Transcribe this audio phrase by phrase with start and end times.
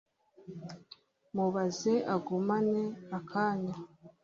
[1.35, 2.81] Mubaze agumane
[3.17, 3.75] akanya